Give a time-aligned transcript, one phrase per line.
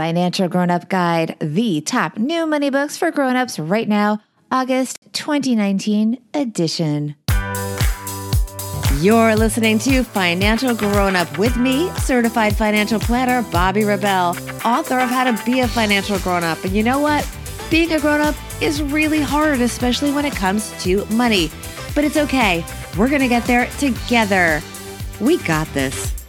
[0.00, 4.18] Financial Grown Up Guide, the top new money books for grown-ups right now,
[4.50, 7.16] August 2019 edition.
[9.00, 14.30] You're listening to Financial Grown Up with me, certified financial planner Bobbi Rebell,
[14.64, 16.64] author of How to Be a Financial Grown Up.
[16.64, 17.28] And you know what?
[17.70, 21.50] Being a grown up is really hard, especially when it comes to money.
[21.94, 22.64] But it's okay.
[22.96, 24.62] We're going to get there together.
[25.20, 26.19] We got this.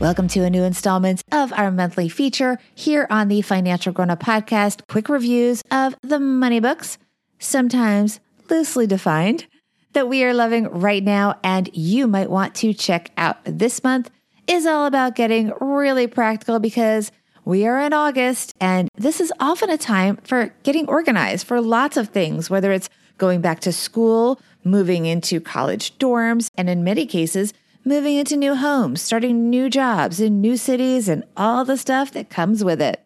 [0.00, 4.20] Welcome to a new installment of our monthly feature here on the Financial Grown Up
[4.22, 4.80] Podcast.
[4.88, 6.96] Quick reviews of the money books,
[7.38, 9.46] sometimes loosely defined,
[9.92, 13.40] that we are loving right now and you might want to check out.
[13.44, 14.10] This month
[14.46, 17.12] is all about getting really practical because
[17.44, 21.98] we are in August and this is often a time for getting organized for lots
[21.98, 22.88] of things, whether it's
[23.18, 27.52] going back to school, moving into college dorms, and in many cases,
[27.84, 32.30] moving into new homes, starting new jobs in new cities, and all the stuff that
[32.30, 33.04] comes with it.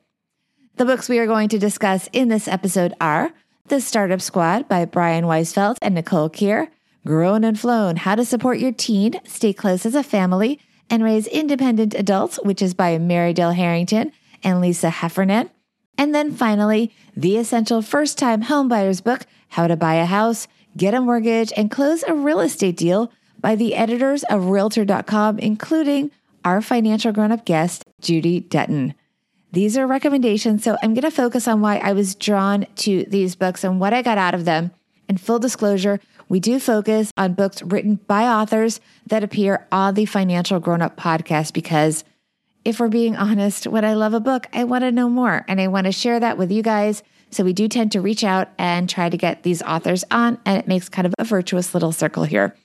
[0.77, 3.33] The books we are going to discuss in this episode are
[3.69, 6.71] The Startup Squad by Brian Weisfeld and Nicole Kear,
[7.07, 10.59] Grown and Flown How to Support Your Teen, Stay Close as a Family,
[10.91, 14.11] and Raise Independent Adults, which is by Mary Dell Harrington
[14.43, 15.51] and Lisa Heffernan.
[15.97, 20.95] And then finally, the essential first time homebuyers book, How to Buy a House, Get
[20.95, 23.13] a Mortgage, and Close a Real Estate Deal
[23.45, 26.11] by the editors of Realtor.com, including
[26.47, 28.95] our financial grown up guest, Judy Dutton.
[29.53, 33.37] These are recommendations, so I'm going to focus on why I was drawn to these
[33.37, 34.71] books and what I got out of them.
[35.11, 40.07] And full disclosure, we do focus on books written by authors that appear on the
[40.07, 42.03] Financial Grown Up podcast because
[42.65, 45.61] if we're being honest, when I love a book, I want to know more and
[45.61, 47.03] I want to share that with you guys.
[47.31, 50.57] So we do tend to reach out and try to get these authors on, and
[50.57, 52.57] it makes kind of a virtuous little circle here.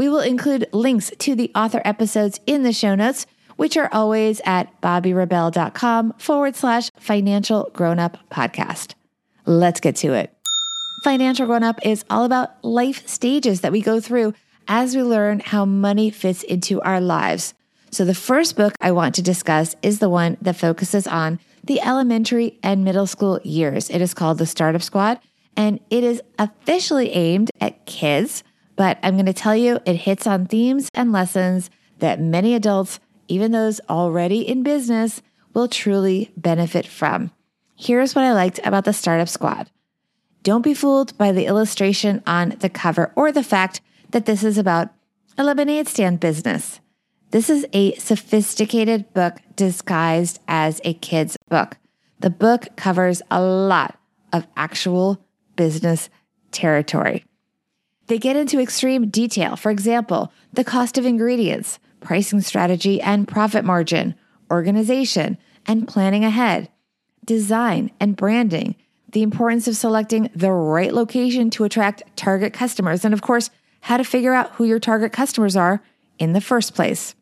[0.00, 4.40] We will include links to the author episodes in the show notes, which are always
[4.46, 8.94] at bobbirebell.com forward slash financial grown up podcast.
[9.44, 10.34] Let's get to it.
[11.04, 14.32] Financial Grown Up is all about life stages that we go through
[14.66, 17.52] as we learn how money fits into our lives.
[17.90, 21.82] So, the first book I want to discuss is the one that focuses on the
[21.82, 23.90] elementary and middle school years.
[23.90, 25.20] It is called The Startup Squad,
[25.58, 28.44] and it is officially aimed at kids
[28.80, 31.68] but I'm going to tell you, it hits on themes and lessons
[31.98, 32.98] that many adults,
[33.28, 35.20] even those already in business,
[35.52, 37.30] will truly benefit from.
[37.76, 39.70] Here's what I liked about the Startup Squad.
[40.42, 43.82] Don't be fooled by the illustration on the cover or the fact
[44.12, 44.88] that this is about
[45.36, 46.80] a lemonade stand business.
[47.32, 51.76] This is a sophisticated book disguised as a kid's book.
[52.20, 53.98] The book covers a lot
[54.32, 55.22] of actual
[55.54, 56.08] business
[56.50, 57.26] territory.
[58.10, 59.54] They get into extreme detail.
[59.54, 64.16] For example, the cost of ingredients, pricing strategy and profit margin,
[64.50, 66.70] organization and planning ahead,
[67.24, 68.74] design and branding,
[69.12, 73.48] the importance of selecting the right location to attract target customers, and of course,
[73.82, 75.80] how to figure out who your target customers are
[76.18, 77.14] in the first place.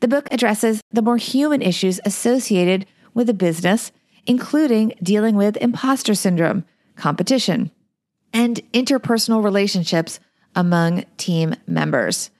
[0.00, 2.84] The book addresses the more human issues associated
[3.14, 3.92] with a business,
[4.26, 7.70] including dealing with imposter syndrome, competition,
[8.32, 10.20] and interpersonal relationships
[10.54, 12.30] among team members.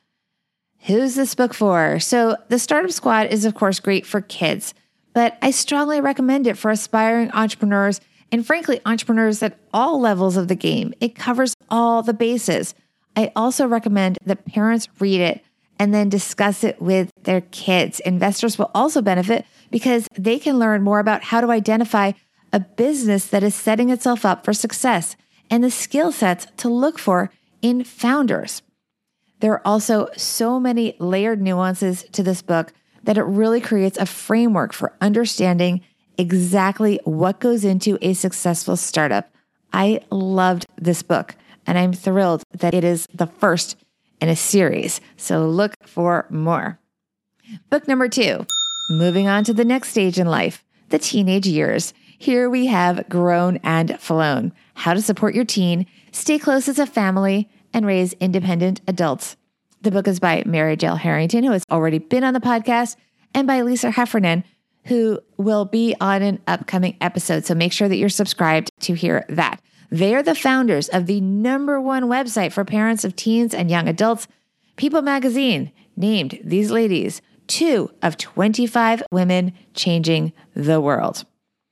[0.86, 2.00] Who's this book for?
[2.00, 4.74] So, The Startup Squad is, of course, great for kids,
[5.12, 8.00] but I strongly recommend it for aspiring entrepreneurs
[8.32, 10.92] and, frankly, entrepreneurs at all levels of the game.
[11.00, 12.74] It covers all the bases.
[13.14, 15.44] I also recommend that parents read it
[15.78, 18.00] and then discuss it with their kids.
[18.00, 22.12] Investors will also benefit because they can learn more about how to identify
[22.52, 25.16] a business that is setting itself up for success
[25.52, 27.30] and the skill sets to look for
[27.60, 28.62] in founders.
[29.40, 34.06] There are also so many layered nuances to this book that it really creates a
[34.06, 35.82] framework for understanding
[36.16, 39.30] exactly what goes into a successful startup.
[39.74, 41.36] I loved this book,
[41.66, 43.76] and I'm thrilled that it is the first
[44.22, 45.02] in a series.
[45.18, 46.78] So look for more.
[47.68, 48.46] Book number two,
[48.88, 51.92] moving on to the next stage in life, the teenage years.
[52.16, 56.86] Here we have Grown and Flown How to Support Your Teen, Stay Close as a
[56.86, 59.36] Family, and Raise Independent Adults.
[59.82, 62.96] The book is by Mary Dell Harrington, who has already been on the podcast,
[63.34, 64.44] and by Lisa Heffernan,
[64.86, 67.44] who will be on an upcoming episode.
[67.44, 69.60] So make sure that you're subscribed to hear that.
[69.90, 73.88] They are the founders of the number one website for parents of teens and young
[73.88, 74.26] adults.
[74.76, 81.24] People magazine named these ladies two of 25 women changing the world.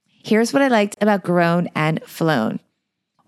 [0.07, 2.61] Here's what I liked about Grown and Flown.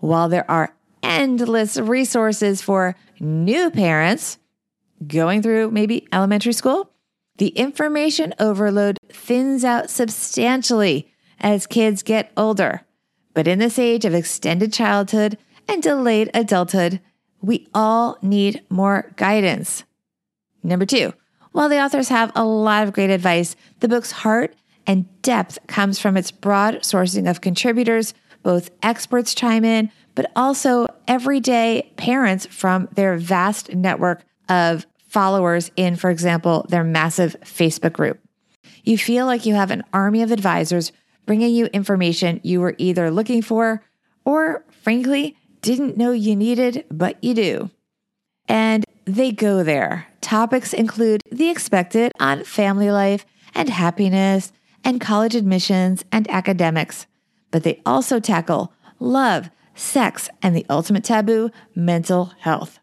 [0.02, 4.37] While there are endless resources for new parents
[5.06, 6.90] going through maybe elementary school,
[7.38, 12.82] The information overload thins out substantially as kids get older.
[13.34, 15.38] But in this age of extended childhood
[15.69, 17.00] and delayed adulthood,
[17.40, 19.84] we all need more guidance.
[20.62, 21.14] Number two,
[21.52, 24.54] while the authors have a lot of great advice, the book's heart
[24.87, 28.14] and depth comes from its broad sourcing of contributors.
[28.43, 35.97] Both experts chime in, but also everyday parents from their vast network of followers in,
[35.97, 38.19] for example, their massive Facebook group.
[38.85, 40.93] You feel like you have an army of advisors
[41.27, 43.83] bringing you information you were either looking for
[44.25, 47.71] or, frankly, didn't know you needed, but you do.
[48.49, 50.09] And they go there.
[50.21, 53.25] Topics include the expected on family life
[53.55, 54.53] and happiness
[54.85, 57.06] and college admissions and academics,
[57.52, 62.81] but they also tackle love, sex, and the ultimate taboo, mental health.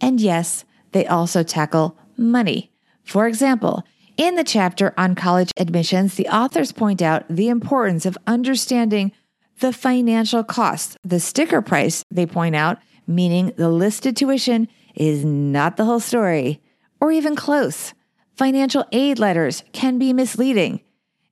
[0.00, 2.70] And yes, they also tackle money.
[3.04, 3.84] For example,
[4.18, 9.12] in the chapter on college admissions, the authors point out the importance of understanding
[9.60, 10.96] the financial costs.
[11.02, 16.60] The sticker price, they point out, meaning the listed tuition is not the whole story
[17.00, 17.94] or even close.
[18.36, 20.80] Financial aid letters can be misleading.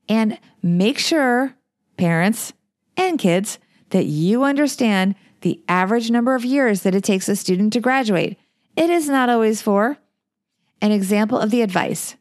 [0.08, 1.54] And make sure,
[1.96, 2.52] parents
[3.00, 3.58] and kids,
[3.90, 8.38] that you understand the average number of years that it takes a student to graduate.
[8.76, 9.98] It is not always four.
[10.80, 12.16] An example of the advice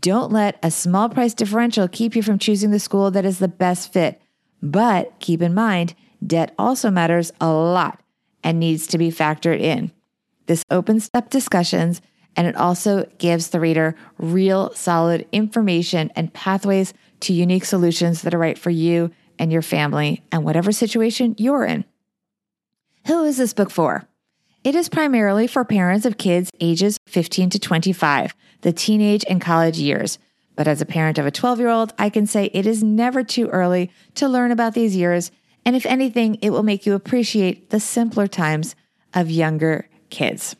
[0.00, 3.48] don't let a small price differential keep you from choosing the school that is the
[3.48, 4.20] best fit.
[4.62, 5.94] But keep in mind,
[6.26, 8.00] debt also matters a lot
[8.42, 9.92] and needs to be factored in.
[10.46, 12.00] This opens up discussions
[12.34, 18.34] and it also gives the reader real solid information and pathways to unique solutions that
[18.34, 21.84] are right for you and your family and whatever situation you're in.
[23.06, 24.08] Who is this book for?
[24.62, 29.78] It is primarily for parents of kids ages 15 to 25, the teenage and college
[29.78, 30.18] years.
[30.56, 33.22] But as a parent of a 12 year old, I can say it is never
[33.22, 35.30] too early to learn about these years.
[35.66, 38.74] And if anything, it will make you appreciate the simpler times
[39.12, 40.56] of younger kids.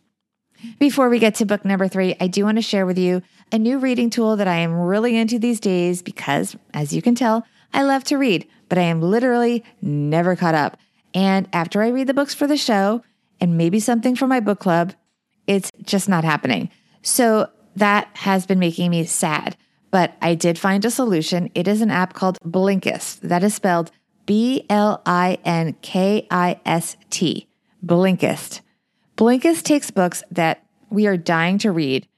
[0.79, 3.23] Before we get to book number three, I do want to share with you
[3.53, 7.15] a new reading tool that I am really into these days because, as you can
[7.15, 10.79] tell, I love to read, but I am literally never caught up.
[11.13, 13.03] And after I read the books for the show
[13.41, 14.95] and maybe something for my book club,
[15.47, 16.71] it's just not happening.
[17.03, 19.57] So that has been making me sad.
[19.91, 21.51] But I did find a solution.
[21.55, 23.21] It is an app called Blinkist.
[23.21, 23.91] That is spelled
[24.27, 27.47] B L I N K I S T.
[27.85, 28.61] Blinkist.
[29.17, 32.09] Blinkist takes books that we are dying to read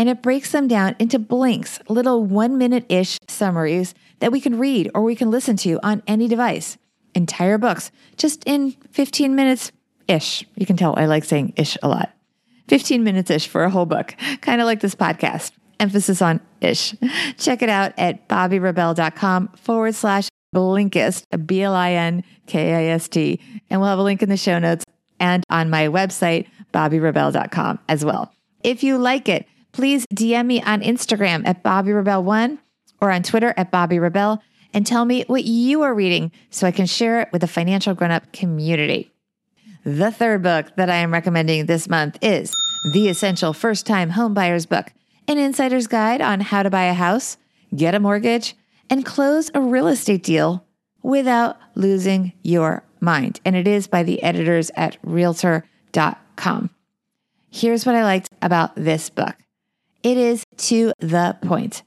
[0.00, 4.58] and it breaks them down into blinks, little one minute ish summaries that we can
[4.58, 6.78] read or we can listen to on any device.
[7.14, 9.72] Entire books, just in 15 minutes
[10.08, 10.42] ish.
[10.56, 12.14] You can tell I like saying ish a lot.
[12.68, 15.52] 15 minutes ish for a whole book, kind of like this podcast.
[15.78, 16.94] Emphasis on ish.
[17.36, 23.06] Check it out at bobbirebell.com forward slash Blinkist, B L I N K I S
[23.06, 23.38] T.
[23.68, 24.82] And we'll have a link in the show notes
[25.18, 28.32] and on my website, bobbirebell.com as well.
[28.62, 32.58] If you like it, please DM me on Instagram at Bobbi Rebell One
[33.00, 36.70] or on Twitter at Bobbi Rebell and tell me what you are reading so I
[36.70, 39.10] can share it with the financial grown up community.
[39.84, 42.54] The third book that I am recommending this month is
[42.92, 44.92] The Essential First Time Homebuyers Book,
[45.26, 47.38] an insider's guide on how to buy a house,
[47.74, 48.54] get a mortgage,
[48.90, 50.64] and close a real estate deal
[51.02, 53.40] without losing your mind.
[53.44, 56.70] And it is by the editors at realtor.com.
[57.50, 59.34] Here's what I liked about this book
[60.02, 61.82] it is to the point.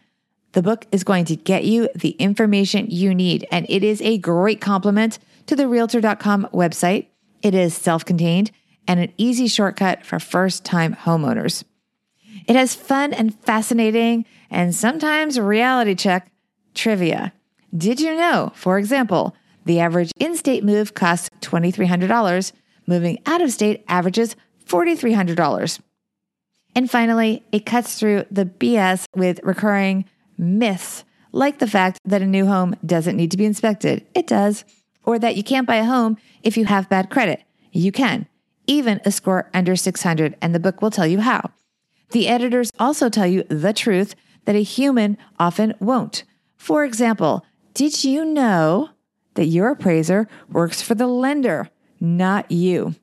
[0.54, 4.20] The book is going to get you the information you need, and it is a
[4.20, 5.18] great complement
[5.48, 7.08] to the realtor.com website.
[7.42, 8.52] It is self contained
[8.88, 11.64] and an easy shortcut for first time homeowners.
[12.48, 16.32] It has fun and fascinating and sometimes reality check
[16.74, 17.34] trivia.
[17.76, 22.52] Did you know, for example, the average in state move costs $2,300,
[22.86, 25.80] moving out of state averages $4,300.
[26.76, 30.06] And finally, it cuts through the BS with recurring
[30.38, 34.06] myths like the fact that a new home doesn't need to be inspected.
[34.14, 34.66] It does.
[35.04, 37.44] Or that you can't buy a home if you have bad credit.
[37.72, 38.28] You can,
[38.68, 41.52] even a score under 600, and the book will tell you how.
[42.12, 44.16] The editors also tell you the truth
[44.46, 46.24] that a human often won't.
[46.58, 48.90] For example, did you know
[49.34, 52.96] that your appraiser works for the lender, not you?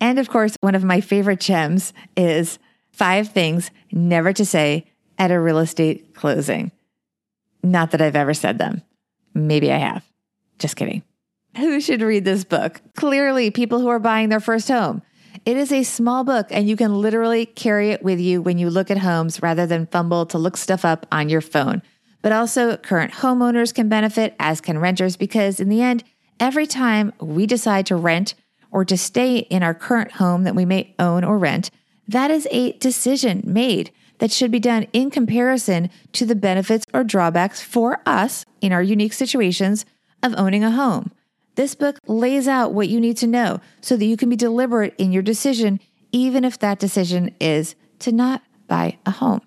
[0.00, 2.58] And of course, one of my favorite gems is
[2.96, 4.86] five things never to say
[5.18, 6.72] at a real estate closing.
[7.62, 8.82] Not that I've ever said them.
[9.34, 10.04] Maybe I have.
[10.58, 11.02] Just kidding.
[11.56, 12.80] Who should read this book?
[12.96, 15.02] Clearly, people who are buying their first home.
[15.44, 18.70] It is a small book and you can literally carry it with you when you
[18.70, 21.82] look at homes rather than fumble to look stuff up on your phone.
[22.22, 26.02] But also, current homeowners can benefit, as can renters, because in the end,
[26.40, 28.34] every time we decide to rent
[28.72, 31.70] or to stay in our current home that we may own or rent,
[32.08, 37.04] that is a decision made that should be done in comparison to the benefits or
[37.04, 39.84] drawbacks for us in our unique situations
[40.22, 41.10] of owning a home.
[41.54, 44.94] This book lays out what you need to know so that you can be deliberate
[44.98, 45.80] in your decision,
[46.12, 49.40] even if that decision is to not buy a home.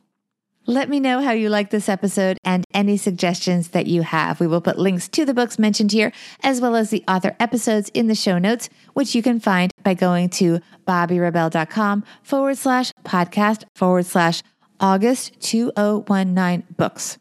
[0.69, 4.39] Let me know how you like this episode and any suggestions that you have.
[4.39, 6.11] We will put links to the books mentioned here,
[6.43, 9.95] as well as the author episodes in the show notes, which you can find by
[9.95, 14.43] going to bobbirebell.com forward slash podcast forward slash
[14.79, 17.17] August 2019 books.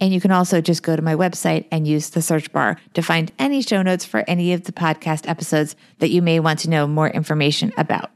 [0.00, 3.02] And you can also just go to my website and use the search bar to
[3.02, 6.70] find any show notes for any of the podcast episodes that you may want to
[6.70, 8.12] know more information about.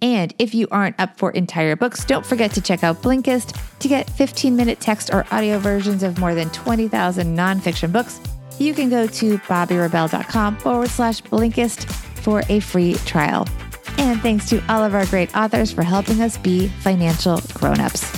[0.00, 3.88] And if you aren't up for entire books, don't forget to check out Blinkist to
[3.88, 8.20] get 15 minute text or audio versions of more than 20,000 nonfiction books.
[8.58, 11.84] You can go to bobbirebell.com forward slash Blinkist
[12.22, 13.46] for a free trial.
[13.98, 18.17] And thanks to all of our great authors for helping us be financial grown-ups.